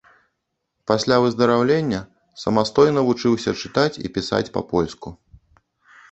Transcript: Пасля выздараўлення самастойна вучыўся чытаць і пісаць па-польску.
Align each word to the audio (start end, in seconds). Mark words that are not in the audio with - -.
Пасля 0.91 1.17
выздараўлення 1.25 1.99
самастойна 2.43 3.03
вучыўся 3.09 3.51
чытаць 3.65 3.99
і 4.09 4.11
пісаць 4.17 4.49
па-польску. 4.57 5.13